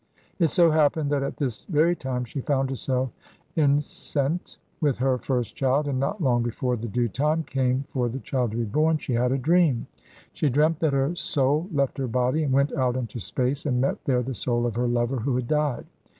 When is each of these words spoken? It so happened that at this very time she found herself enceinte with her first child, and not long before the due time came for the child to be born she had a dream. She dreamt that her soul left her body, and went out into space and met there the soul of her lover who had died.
It 0.39 0.47
so 0.47 0.71
happened 0.71 1.11
that 1.11 1.21
at 1.21 1.37
this 1.37 1.63
very 1.65 1.95
time 1.95 2.25
she 2.25 2.41
found 2.41 2.71
herself 2.71 3.11
enceinte 3.55 4.57
with 4.79 4.97
her 4.97 5.19
first 5.19 5.55
child, 5.55 5.87
and 5.87 5.99
not 5.99 6.19
long 6.23 6.41
before 6.41 6.75
the 6.75 6.87
due 6.87 7.07
time 7.07 7.43
came 7.43 7.83
for 7.83 8.09
the 8.09 8.17
child 8.17 8.49
to 8.49 8.57
be 8.57 8.63
born 8.63 8.97
she 8.97 9.13
had 9.13 9.31
a 9.31 9.37
dream. 9.37 9.85
She 10.33 10.49
dreamt 10.49 10.79
that 10.79 10.93
her 10.93 11.13
soul 11.13 11.69
left 11.71 11.99
her 11.99 12.07
body, 12.07 12.41
and 12.41 12.51
went 12.51 12.73
out 12.73 12.95
into 12.97 13.19
space 13.19 13.63
and 13.67 13.79
met 13.79 14.03
there 14.05 14.23
the 14.23 14.33
soul 14.33 14.65
of 14.65 14.73
her 14.75 14.87
lover 14.87 15.17
who 15.17 15.35
had 15.35 15.47
died. 15.47 15.85